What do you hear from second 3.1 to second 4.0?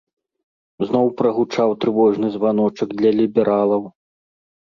лібералаў.